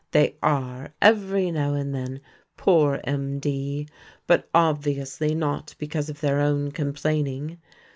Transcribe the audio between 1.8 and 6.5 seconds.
then, "poor MD," but obviously not because of their